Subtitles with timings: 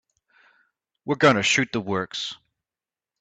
[1.05, 2.35] We're going to shoot the works.